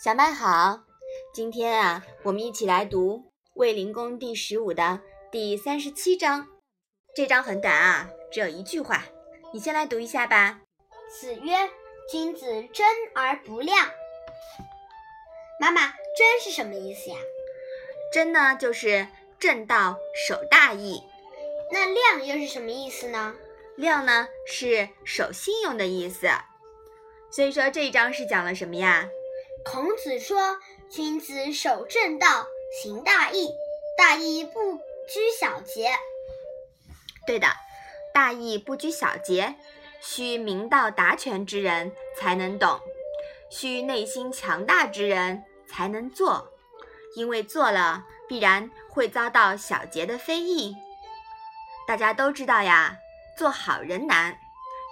[0.00, 0.84] 小麦好，
[1.34, 3.16] 今天啊，我们一起来读
[3.54, 5.00] 《卫灵公》第十五的
[5.32, 6.46] 第三十七章。
[7.16, 9.02] 这章很短啊，只有一句话。
[9.52, 10.60] 你先来读一下吧。
[11.10, 11.68] 子曰
[12.08, 13.90] ：“君子贞而不亮。”
[15.58, 17.16] 妈妈，贞是什么意思呀？
[18.12, 19.08] 贞呢，就是
[19.40, 19.96] 正道、
[20.28, 21.02] 守大义。
[21.72, 23.34] 那亮又是什么意思呢？
[23.74, 26.28] 亮呢，是守信用的意思。
[27.32, 29.08] 所以说这一章是讲了什么呀？
[29.70, 30.58] 孔子说
[30.88, 32.46] ：“君子守正道，
[32.82, 33.50] 行大义，
[33.98, 35.90] 大义不拘小节。”
[37.26, 37.48] 对的，
[38.14, 39.56] 大义不拘小节，
[40.00, 42.80] 需明道达全之人才能懂，
[43.50, 46.50] 需内心强大之人才能做，
[47.14, 50.74] 因为做了必然会遭到小节的非议。
[51.86, 52.96] 大家都知道呀，
[53.36, 54.38] 做好人难，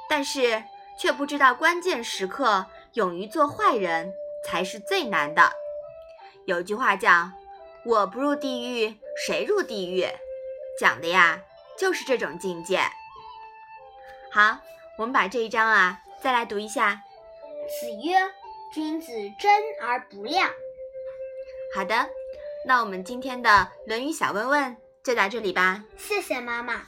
[0.06, 0.62] 但是
[1.00, 4.12] 却不知道关键时刻勇于做坏人。
[4.46, 5.50] 才是最难的。
[6.46, 7.30] 有句话叫
[7.84, 10.06] “我不入地狱，谁入地狱”，
[10.78, 11.42] 讲的呀
[11.76, 12.80] 就是这种境界。
[14.30, 14.58] 好，
[14.98, 17.02] 我们把这一章啊再来读一下。
[17.80, 18.16] 子曰
[18.72, 20.48] ：“君子贞而不亮。”
[21.74, 22.08] 好的，
[22.64, 23.50] 那我们今天的
[23.88, 25.84] 《论语》小问问就到这里吧。
[25.96, 26.86] 谢谢妈妈。